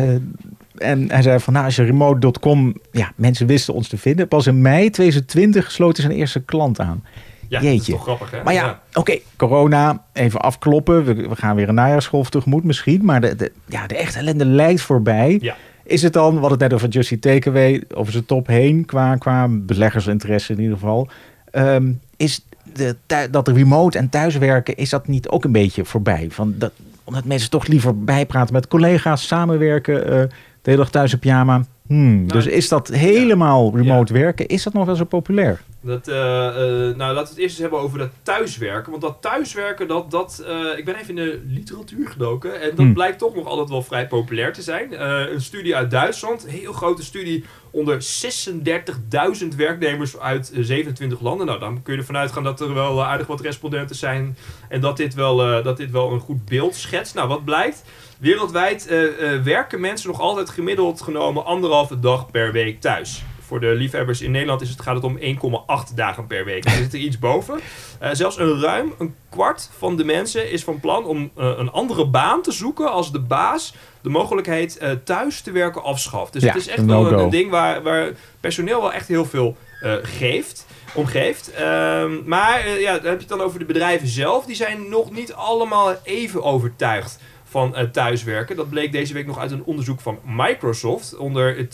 [0.76, 2.74] en hij zei van, nou, als je remote.com...
[2.92, 4.28] Ja, mensen wisten ons te vinden.
[4.28, 7.04] Pas in mei 2020 sloot hij zijn eerste klant aan.
[7.48, 7.92] Ja, dat is Jeetje.
[7.92, 8.42] toch grappig hè?
[8.42, 11.04] Maar ja, oké, corona, even afkloppen.
[11.04, 13.04] We, we gaan weer een najaarsgolf tegemoet misschien.
[13.04, 15.38] Maar de, de, ja, de echte ellende lijkt voorbij.
[15.40, 15.56] Ja.
[15.86, 19.46] Is het dan, hadden het net over Justy Takeaway, over zijn top heen, qua, qua
[19.50, 21.08] beleggersinteresse in ieder geval.
[21.50, 22.96] Ehm, is de,
[23.30, 26.26] dat remote en thuiswerken, is dat niet ook een beetje voorbij?
[26.30, 26.72] Van dat,
[27.04, 31.64] omdat mensen toch liever bijpraten met collega's, samenwerken, eh, de hele dag thuis in pyjama.
[31.88, 35.60] Hmm, dus is dat helemaal remote werken, is dat nog wel zo populair?
[35.80, 38.90] Dat, eh, eh, nou, laten we het eerst eens hebben over dat thuiswerken.
[38.90, 42.60] Want dat thuiswerken, dat, dat, eh, ik ben even in de literatuur gedoken.
[42.60, 42.92] En dat Hmm.
[42.94, 45.00] blijkt toch nog altijd wel vrij populair te zijn.
[45.32, 51.46] Een studie uit Duitsland, een heel grote studie onder 36.000 werknemers uit eh, 27 landen.
[51.46, 54.36] Nou, dan kun je ervan uitgaan dat er wel aardig wat respondenten zijn.
[54.68, 57.14] En dat dit wel, dat dit wel een goed beeld schetst.
[57.14, 57.82] Nou, wat blijkt?
[58.18, 63.24] Wereldwijd eh, eh, werken mensen nog altijd gemiddeld genomen anderhalve dag per week thuis.
[63.40, 66.62] Voor de liefhebbers in Nederland is het, gaat het om 1,8 dagen per week.
[66.62, 67.60] Dus er zit er iets boven.
[67.98, 72.06] Eh, zelfs een ruim een kwart van de mensen is van plan om een andere
[72.06, 76.32] baan te zoeken als de baas de mogelijkheid thuis te werken afschaft.
[76.32, 79.56] Dus Ja, het is echt wel een, ding waar, waar personeel wel echt heel veel
[80.02, 81.52] geeft, omgeeft.
[81.52, 84.44] Ehm, maar ja, dan heb je het dan over de bedrijven zelf.
[84.44, 87.18] Die zijn nog niet allemaal even overtuigd
[87.56, 88.56] van eh, thuiswerken.
[88.56, 91.68] Dat bleek deze week nog uit een onderzoek van Microsoft onder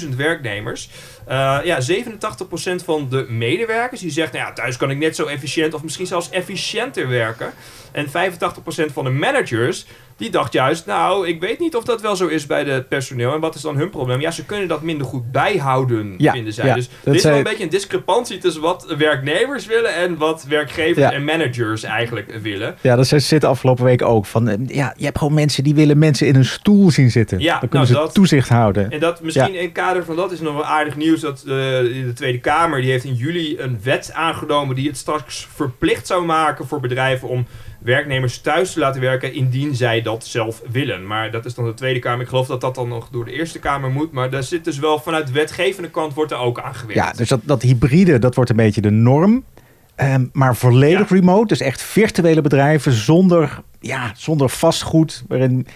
[0.00, 0.90] 22.000 werknemers.
[1.26, 5.26] Eh, ja, 87% van de medewerkers die zegt, nou ja, thuis kan ik net zo
[5.26, 7.52] efficiënt of misschien zelfs efficiënter werken.
[7.92, 9.86] En 85% van de managers
[10.16, 13.34] die dacht juist, nou, ik weet niet of dat wel zo is bij de personeel.
[13.34, 14.20] En wat is dan hun probleem?
[14.20, 16.66] Ja, ze kunnen dat minder goed bijhouden, Ja, vinden zij.
[16.66, 20.44] ja, dus dit is wel een beetje een discrepantie tussen wat werknemers willen en wat
[20.48, 21.12] werkgevers Ja.
[21.12, 22.74] en managers eigenlijk willen.
[22.80, 24.26] Ja, dat zit afgelopen week ook.
[24.26, 27.38] Van, eh, ja, je hebt gewoon mensen die willen mensen in een stoel zien zitten.
[27.40, 28.90] Ja, Dan kunnen nou, ze dat- toezicht houden.
[28.90, 31.52] En dat misschien in het kader van dat is nog wel aardig nieuws dat eh,
[31.52, 36.24] de Tweede Kamer die heeft in juli een wet aangenomen die het straks verplicht zou
[36.24, 37.46] maken voor bedrijven om
[37.86, 41.06] werknemers thuis te laten werken indien zij dat zelf willen.
[41.06, 42.20] Maar dat is dan de Tweede Kamer.
[42.22, 44.12] Ik geloof dat dat dan nog door de Eerste Kamer moet.
[44.12, 47.00] Maar daar zit dus wel vanuit de wetgevende kant wordt er ook aan gewerkt.
[47.02, 49.44] Ja, dus dat, dat hybride, dat wordt een beetje de norm.
[49.94, 51.16] Ehm, maar volledig Ja.
[51.16, 55.24] remote, dus echt virtuele bedrijven zonder, ja, zonder vastgoed.
[55.28, 55.66] Waarin,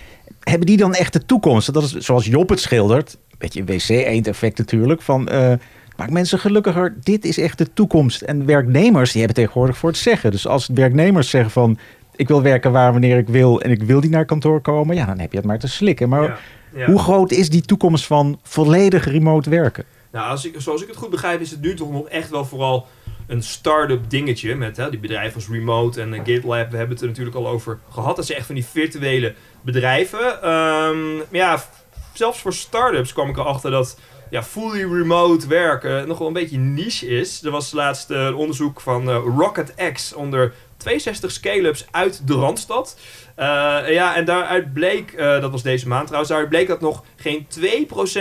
[0.41, 1.73] hebben die dan echt de toekomst?
[1.73, 3.13] Dat is zoals Job het schildert.
[3.31, 5.03] Een beetje een wc-eend-effect natuurlijk.
[5.03, 5.53] Van, eh,
[5.97, 6.95] maak mensen gelukkiger.
[7.03, 8.23] Dit is echt de toekomst.
[8.23, 10.31] En werknemers, die hebben tegenwoordig voor het zeggen.
[10.31, 11.79] Dus als werknemers zeggen van...
[12.21, 14.97] ik wil werken waar wanneer ik wil en ik wil die naar kantoor komen...
[14.97, 16.09] ja, dan heb je het maar te slikken.
[16.09, 16.39] Maar Ja,
[16.75, 16.87] ja.
[16.87, 19.85] hoe groot is die toekomst van volledig remote werken?
[20.13, 22.45] Nou, als ik, zoals ik het goed begrijp, is het nu toch nog echt wel
[22.45, 22.87] vooral
[23.27, 24.55] een start-up dingetje.
[24.55, 26.71] Met hè, die bedrijven als Remote en eh, GitLab.
[26.71, 28.17] We hebben het er natuurlijk al over gehad.
[28.17, 30.43] Dat zijn echt van die virtuele bedrijven.
[30.43, 31.71] Ehm, maar ja, f-
[32.13, 33.99] zelfs voor start-ups kwam ik erachter dat
[34.31, 37.43] ja, fully remote werken nog wel een beetje niche is.
[37.43, 42.99] Er was laatst een onderzoek van eh, Rocket X onder 62 scale-ups uit de Randstad.
[43.35, 43.47] Eh,
[43.89, 47.47] ja, en daaruit bleek, dat was deze maand trouwens, daaruit bleek dat nog geen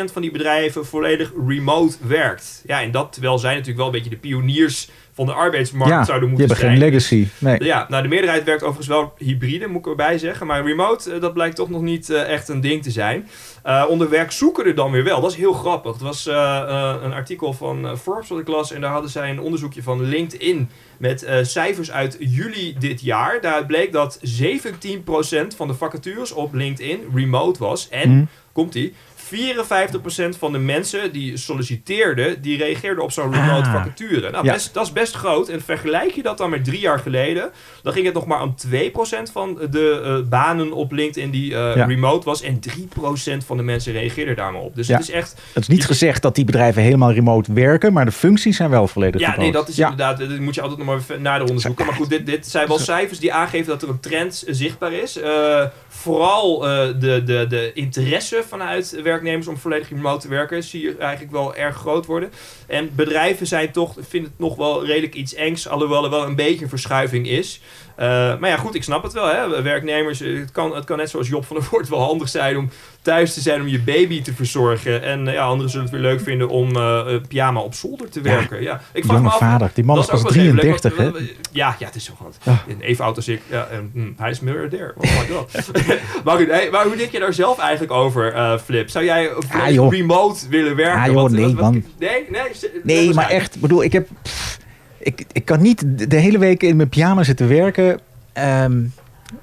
[0.07, 2.63] 2% van die bedrijven volledig remote werkt.
[2.65, 4.89] Ja, en dat terwijl zij natuurlijk wel een beetje de pioniers
[5.25, 6.91] van de arbeidsmarkt ja, zouden die moeten hebben zijn.
[6.91, 7.27] geen legacy.
[7.37, 7.63] Nee.
[7.63, 10.47] Ja, nou de meerderheid werkt overigens wel hybride, moet ik erbij zeggen.
[10.47, 13.27] Maar remote, eh, dat blijkt toch nog niet eh, echt een ding te zijn.
[13.63, 15.21] Eh, onder werkzoekenden dan weer wel.
[15.21, 15.91] Dat is heel grappig.
[15.91, 18.71] Het was een artikel van Forbes wat ik las.
[18.71, 23.41] En daar hadden zij een onderzoekje van LinkedIn met cijfers uit juli dit jaar.
[23.41, 27.89] Daaruit bleek dat 17% van de vacatures op LinkedIn remote was.
[27.89, 28.25] En, Hm.
[28.51, 28.93] komt-ie,
[29.33, 33.73] 54% van de mensen die solliciteerden, die reageerden op zo'n remote Ah.
[33.73, 34.29] vacature.
[34.29, 34.53] Nou, Ja.
[34.53, 35.49] best, dat is best groot.
[35.49, 37.49] En vergelijk je dat dan met drie jaar geleden,
[37.83, 41.75] dan ging het nog maar om 2% van de eh, banen op LinkedIn die eh,
[41.75, 41.85] Ja.
[41.85, 42.41] remote was.
[42.41, 44.75] En 3% van de mensen reageerden daar maar op.
[44.75, 44.93] Dus Ja.
[44.97, 45.35] het is echt...
[45.53, 48.87] Het is niet gezegd dat die bedrijven helemaal remote werken, maar de functies zijn wel
[48.87, 49.41] volledig Ja, remote.
[49.43, 50.17] nee, dat is inderdaad...
[50.17, 51.85] Dat moet je altijd nog maar even nader onderzoeken.
[51.85, 54.93] Maar goed, dit, dit zijn wel cijfers die aangeven dat er een trend eh, zichtbaar
[54.93, 55.17] is.
[55.17, 60.63] Eh, vooral eh, de, de, de interesse vanuit werknemers om volledig remote te werken...
[60.63, 62.31] zie je eigenlijk wel erg groot worden.
[62.69, 65.67] En bedrijven zijn toch, vinden het nog wel redelijk iets engs...
[65.67, 67.61] alhoewel er wel een beetje een verschuiving is...
[67.99, 68.07] Eh,
[68.39, 69.27] maar ja, goed, ik snap het wel.
[69.27, 69.61] Hè?
[69.61, 72.57] Werknemers, eh, het kan, het kan net zoals Job van der Voort wel handig zijn
[72.57, 72.69] om
[73.01, 75.03] thuis te zijn om je baby te verzorgen.
[75.03, 76.71] En eh, ja, anderen zullen het weer leuk vinden om
[77.27, 78.61] pyjama op zolder te werken.
[78.61, 80.79] Ja, ik vraag me af, vader, die man is pas ook wel eens even leuk,
[80.79, 81.35] 33, hè?
[81.51, 82.33] Ja, ja, het is zo gewoon.
[82.43, 82.63] Ja.
[82.79, 83.41] Even oud als ik.
[83.49, 84.93] Ja, en, hm, hij is miljardair.
[84.97, 85.51] Oh my god.
[86.25, 88.89] maar, goed, hey, maar hoe denk je daar zelf eigenlijk over, Flip?
[88.89, 89.31] Zou jij
[89.71, 89.91] joh.
[89.93, 90.99] remote willen werken?
[90.99, 91.83] Ah, joh, Wat- nee, wat- wat- man.
[91.99, 92.41] Nee, nee.
[92.83, 94.07] Nee, maar echt, ik bedoel, ik heb.
[94.21, 94.59] pff,
[94.97, 97.99] ik, ik kan niet de- hele week in mijn pyjama zitten werken.
[98.33, 98.77] Ehm,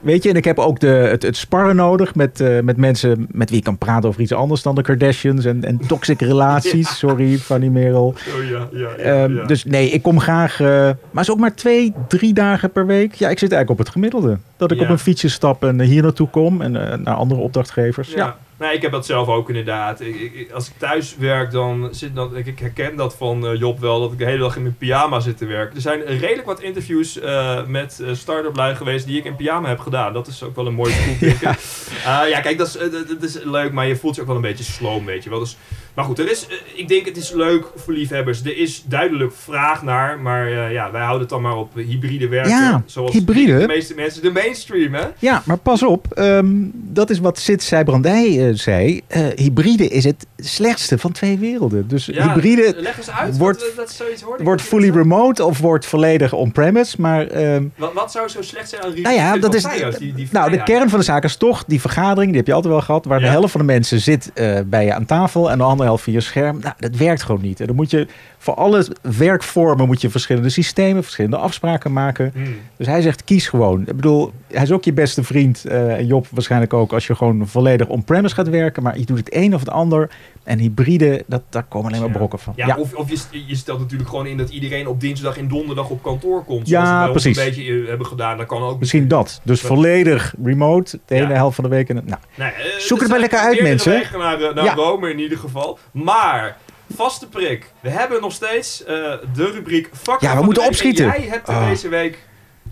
[0.00, 3.26] weet je, en ik heb ook de, het, het sparren nodig met, eh, met mensen
[3.30, 6.98] met wie ik kan praten over iets anders dan de Kardashians en, en toxic relaties.
[6.98, 8.06] Sorry, Fanny Merel.
[8.06, 9.44] Oh, ja, ja, ja, ja.
[9.46, 10.60] Dus nee, ik kom graag.
[10.60, 13.14] eh, maar is ook maar twee, drie dagen per week.
[13.14, 14.38] Ja, ik zit eigenlijk op het gemiddelde.
[14.56, 14.84] Dat ik Ja.
[14.84, 18.12] op een fietsje stap en hier naartoe kom en eh, naar andere opdrachtgevers.
[18.12, 18.36] Ja.
[18.58, 20.00] Nee, ik heb dat zelf ook inderdaad.
[20.00, 23.58] Ik, ik- als ik thuis werk, dan zit dan, ik, ik herken dat van eh,
[23.58, 25.74] Job wel, dat ik de hele dag in mijn pyjama zit te werken.
[25.76, 29.68] Er zijn redelijk wat interviews eh, met eh start-up lui geweest die ik in pyjama
[29.68, 30.12] heb gedaan.
[30.12, 31.40] Dat is ook wel een mooi ik.
[31.40, 32.26] Ja.
[32.26, 32.72] Ja, kijk, dat is,
[33.08, 35.38] dat is leuk, maar je voelt je ook wel een beetje sloom, weet je wel.
[35.38, 35.56] Dus,
[35.96, 38.40] maar goed, er is, eh, ik denk het is leuk voor liefhebbers.
[38.44, 42.28] Er is duidelijk vraag naar, maar eh, ja, wij houden het dan maar op hybride
[42.28, 42.50] werken.
[42.50, 43.58] Ja, zoals hybride.
[43.58, 45.04] de meeste mensen, de mainstream, hè?
[45.18, 46.12] Ja, maar pas op.
[46.12, 49.00] ehm, dat is wat Sid Seibrandij eh, zei.
[49.36, 51.88] Hybride is het slechtste van twee werelden.
[51.88, 53.36] Dus Ja, hybride leg eens uit.
[53.38, 57.00] wordt- wat, dat zoiets hoorde wordt fully remote of wordt volledig on-premise.
[57.00, 59.66] Maar ehm, Wat, wat zou zo slecht zijn aan nou ja, dat is.
[59.98, 62.26] die, die nou, de kern van de zaak is toch die vergadering.
[62.28, 63.04] Die heb je altijd wel gehad.
[63.04, 64.30] Waar de helft van de mensen zit
[64.66, 65.50] bij je aan tafel.
[65.50, 66.58] En de andere helft via je scherm.
[66.60, 67.60] Nou, dat werkt gewoon niet.
[67.60, 68.06] En dan moet je
[68.38, 72.30] voor alle werkvormen moet je verschillende systemen, verschillende afspraken maken.
[72.34, 72.56] Hmm.
[72.76, 73.80] Dus hij zegt, kies gewoon.
[73.80, 75.64] Ik bedoel, hij is ook je beste vriend.
[75.64, 78.82] en Job waarschijnlijk ook als je gewoon volledig on-premise gaat werken.
[78.82, 80.10] Maar je doet het een of het ander.
[80.46, 82.16] En hybride, dat, daar komen alleen maar Ja.
[82.16, 82.52] brokken van.
[82.56, 85.88] Ja, Of, of je, je stelt natuurlijk gewoon in dat iedereen op dinsdag en donderdag
[85.88, 86.68] op kantoor komt.
[86.68, 87.36] Zoals Ja, we precies.
[87.38, 88.36] een beetje eh, hebben gedaan.
[88.38, 88.78] Dat kan ook.
[88.78, 89.40] Misschien dat.
[89.42, 91.34] Dus Dat- volledig remote, de ene Ja.
[91.34, 91.88] helft van de week.
[91.88, 94.02] En, nou, Nee, eh, Zoek er het maar zijn lekker uit, mensen.
[94.18, 94.74] naar, eh, naar Ja.
[94.74, 95.78] Rome in ieder geval.
[95.90, 96.56] Maar,
[96.94, 97.70] vaste prik.
[97.80, 98.94] We hebben nog steeds eh,
[99.34, 100.62] de rubriek vakken Ja, we moeten.
[100.62, 101.06] En opschieten.
[101.06, 101.68] Jij hebt er Ah.
[101.68, 102.18] deze week...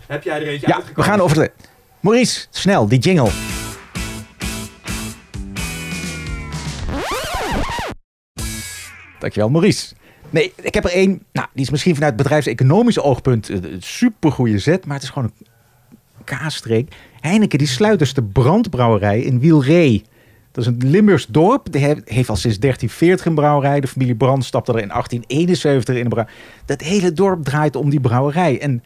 [0.07, 1.03] Heb jij er eentje ja, uitgekozen?
[1.11, 1.51] we gaan over de...
[1.99, 3.29] Maurice, snel, die jingle.
[9.25, 9.93] Dankjewel, Maurice.
[10.29, 11.23] Nee, ik heb er één.
[11.31, 14.85] Nou, die is misschien vanuit bedrijfseconomisch oogpunt eh, een supergoeie zet.
[14.85, 15.47] Maar het is gewoon een
[16.23, 16.95] kaasstreek.
[17.19, 20.03] Heineken die sluit dus de brandbrouwerij in Wielree.
[20.51, 21.71] Dat is een Limburgs dorp.
[21.71, 23.79] Die heeft, al sinds 1340 een brouwerij.
[23.79, 26.27] De familie Brand stapte er in 1871 in.
[26.65, 28.61] Dat hele dorp draait om die brouwerij.
[28.61, 28.83] En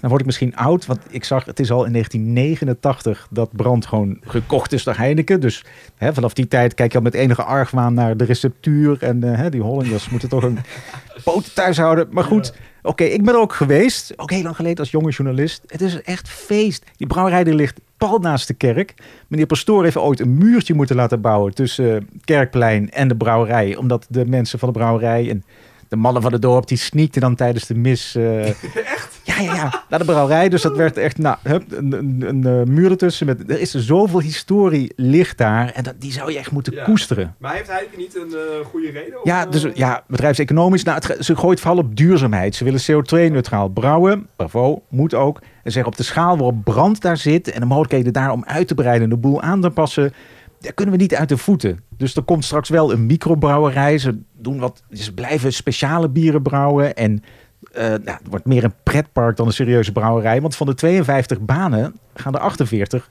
[0.00, 3.86] dan word ik misschien oud, want ik zag, het is al in 1989 dat Brand
[3.86, 5.40] gewoon gekocht is door Heineken.
[5.40, 5.64] Dus
[5.96, 9.02] hè, vanaf die tijd kijk je al met enige argwaan naar de receptuur.
[9.02, 10.58] En eh, hè, die Hollanders moeten toch een
[11.24, 12.08] poot thuis houden.
[12.10, 14.12] Maar goed, oké, ik ben er ook geweest.
[14.16, 15.62] Ook heel lang geleden als jonge journalist.
[15.66, 16.84] Het is echt feest.
[16.96, 18.94] Die brouwerij die ligt pal naast de kerk.
[19.28, 23.76] Meneer Pastoor heeft ooit een muurtje moeten laten bouwen tussen Kerkplein en de brouwerij.
[23.76, 25.44] Omdat de mensen van de brouwerij en
[25.92, 28.14] de mannen van het dorp, die sneakten dan tijdens de mis...
[28.14, 29.20] eh, Echt?
[29.22, 29.82] ja, ja, ja.
[29.88, 30.48] Naar de brouwerij.
[30.48, 33.26] Dus dat werd echt, nou, hup, een, een, een, eh, muur ertussen.
[33.26, 35.70] Met, er is zoveel historie ligt daar.
[35.70, 36.84] En dat, die zou je echt moeten Ja.
[36.84, 37.34] koesteren.
[37.38, 39.18] Maar heeft hij niet een eh, goede reden?
[39.22, 40.82] Ja, dus, ja, bedrijfseconomisch.
[40.82, 42.54] Nou, het, ze gooit vooral op duurzaamheid.
[42.54, 44.26] Ze willen CO2-neutraal brouwen.
[44.36, 45.40] Bravo, moet ook.
[45.62, 47.50] En zeggen op de schaal waarop brand daar zit...
[47.50, 50.12] en de mogelijkheden daar om uit te breiden en de boel aan te passen...
[50.62, 51.80] daar kunnen we niet uit de voeten.
[51.96, 53.98] Dus er komt straks wel een microbrouwerij.
[53.98, 56.94] Ze, doen wat, ze blijven speciale bieren brouwen.
[56.94, 57.24] En
[57.72, 60.40] eh, nou, het wordt meer een pretpark dan een serieuze brouwerij.
[60.40, 63.10] Want van de 52 banen gaan er 48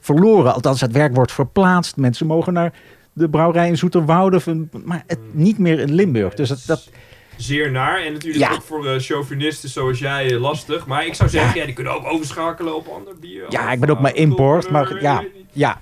[0.00, 0.54] verloren.
[0.54, 1.96] Althans, het werk wordt verplaatst.
[1.96, 2.72] Mensen mogen naar
[3.12, 4.40] de brouwerij in Zoeterwoude.
[4.84, 6.34] Maar het, niet meer in Limburg.
[6.34, 6.88] Dus dat, dat,
[7.42, 8.02] Zeer naar.
[8.02, 8.52] En natuurlijk Ja.
[8.52, 10.86] ook voor eh, chauvinisten zoals jij eh, lastig.
[10.86, 11.66] Maar ik zou zeggen, ja.
[11.66, 13.44] die kunnen ook overschakelen op ander bier.
[13.48, 14.70] ja, ik ben ook eh, maar import.
[14.70, 15.80] Maar ja, ja.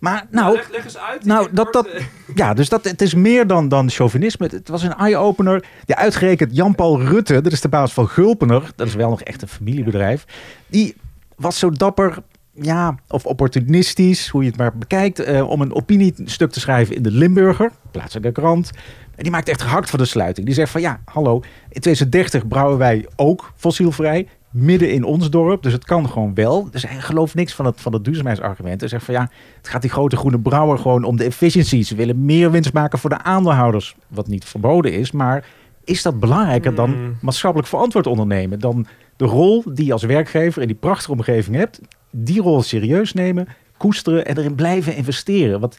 [0.00, 1.24] Maar nou, leg, leg eens uit.
[1.24, 4.46] nou, dat- dat- eh, Ja, dus dat, het is meer dan, dan chauvinisme.
[4.50, 5.64] Het was een eye-opener.
[5.84, 8.70] Ja, uitgerekend Jan-Paul Rutte, dat is de baas van Gulpener.
[8.76, 10.24] Dat is wel nog echt een familiebedrijf.
[10.66, 10.94] Die
[11.36, 12.16] was zo dapper,
[12.52, 15.18] ja, of opportunistisch, hoe je het maar bekijkt...
[15.18, 18.70] eh, om een opiniestuk te schrijven in de Limburger, plaatselijke krant.
[19.16, 20.46] En die maakt echt gehakt van de sluiting.
[20.46, 21.34] Die zegt van, ja, hallo,
[21.68, 24.28] in 2030 brouwen wij ook fossielvrij...
[24.50, 26.70] midden in ons dorp, dus het kan gewoon wel.
[26.70, 28.80] Dus hij gelooft niks van het, van het duurzaamheidsargument.
[28.80, 31.82] Hij zegt van, ja, het gaat die grote groene brouwer gewoon om de efficiëntie.
[31.82, 33.94] Ze willen meer winst maken voor de aandeelhouders.
[34.08, 35.46] Wat niet verboden is, maar
[35.84, 37.16] is dat belangrijker dan Hmm.
[37.20, 38.58] maatschappelijk verantwoord ondernemen?
[38.58, 38.86] Dan
[39.16, 43.46] de rol die je als werkgever in die prachtige omgeving hebt, die rol serieus nemen,
[43.76, 45.60] koesteren en erin blijven investeren.
[45.60, 45.78] Want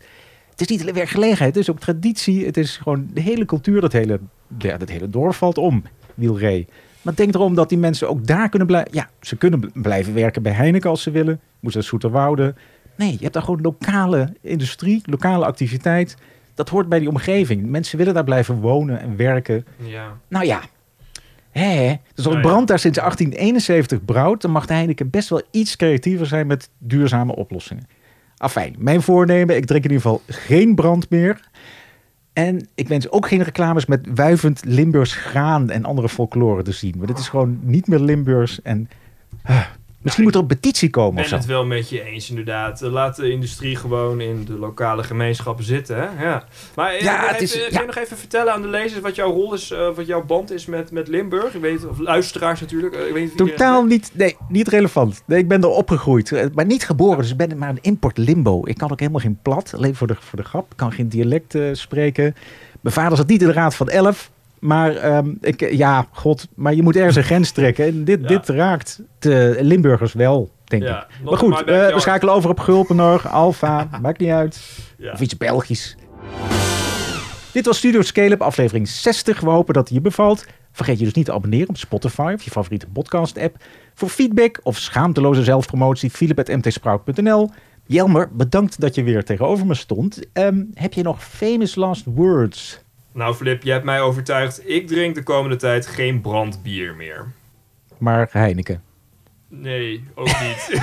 [0.50, 2.46] het is niet alleen werkgelegenheid, het is ook traditie.
[2.46, 4.20] Het is gewoon de hele cultuur, dat hele,
[4.58, 5.84] ja, dat hele dorp valt om,
[6.16, 6.68] wielree.
[7.02, 8.94] Maar denk erom dat die mensen ook daar kunnen blijven.
[8.94, 11.40] Ja, ze kunnen bl- blijven werken bij Heineken als ze willen.
[11.60, 12.54] Moeten naar Soeterwoude.
[12.96, 16.16] Nee, je hebt daar gewoon lokale industrie, lokale activiteit.
[16.54, 17.66] Dat hoort bij die omgeving.
[17.66, 19.66] Mensen willen daar blijven wonen en werken.
[19.78, 20.18] ja.
[20.28, 20.62] Nou ja,
[21.52, 22.42] hè, dus als Nou ja.
[22.42, 24.42] Brand daar sinds 1871 brouwt...
[24.42, 27.88] dan mag de Heineken best wel iets creatiever zijn met duurzame oplossingen.
[28.38, 31.50] Afijn, mijn voornemen, ik drink in ieder geval geen brand meer.
[32.34, 36.98] En ik wens ook geen reclames met wuivend Limburgs graan en andere folklore te zien.
[36.98, 38.90] Maar dit is gewoon niet meer Limburgs en...
[40.02, 41.36] misschien moet er een petitie Ik komen of ben zo.
[41.36, 42.82] het wel met je eens, inderdaad.
[42.82, 45.96] Eh, Laat de industrie gewoon in de lokale gemeenschappen zitten.
[45.96, 46.24] Hè?
[46.26, 46.44] Ja.
[46.76, 47.80] Maar eh, Ja, is- even, kun ja.
[47.80, 50.52] je nog even vertellen aan de lezers wat jouw rol is, eh, wat jouw band
[50.52, 51.54] is met, met Limburg?
[51.56, 52.96] Ik weet, of luisteraars natuurlijk.
[52.96, 55.24] ik weet Totaal niet, nee, niet relevant.
[55.26, 57.18] Nee, ik ben er opgegroeid, maar niet geboren.
[57.18, 58.62] Dus ik ben maar een import limbo.
[58.64, 60.72] Ik kan ook helemaal geen plat, alleen voor de, voor de grap.
[60.72, 62.36] Ik kan geen dialect spreken.
[62.82, 64.32] Mijn vader zat niet in de raad van elf.
[64.62, 67.86] Maar ehm, ik, ja, god, maar je moet ergens een grens trekken.
[67.86, 68.28] En dit, Ja.
[68.28, 70.88] dit raakt de Limburgers wel, denk ik.
[70.88, 74.80] Ja, Maar goed, eh, we schakelen over op Gulpener, Alfa, maakt niet uit.
[74.98, 75.12] Ja.
[75.12, 75.96] Of iets Belgisch.
[77.54, 79.40] Dit was Studio Scale-up, aflevering 60.
[79.40, 80.46] We hopen dat het je bevalt.
[80.72, 83.56] Vergeet je dus niet te abonneren op Spotify of je favoriete podcast-app.
[83.94, 87.50] Voor feedback of schaamteloze zelfpromotie, philip.mtsprout.nl.
[87.86, 90.20] Jelmer, bedankt dat je weer tegenover me stond.
[90.34, 92.80] Ehm, heb je nog famous last words?
[93.14, 94.70] Nou, Flip, je hebt mij overtuigd.
[94.70, 97.32] Ik drink de komende tijd geen brandbier meer.
[97.98, 98.82] Maar Heineken.
[99.48, 100.70] Nee, ook niet.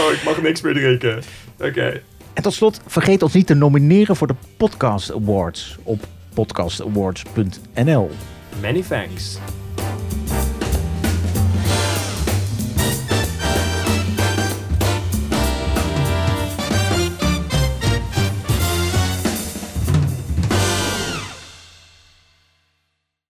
[0.00, 1.22] oh, ik mag niks meer drinken.
[1.58, 2.02] Oké.
[2.32, 8.10] En tot slot, vergeet ons niet te nomineren voor de Podcast Awards op podcastawards.nl.
[8.60, 9.38] Many thanks.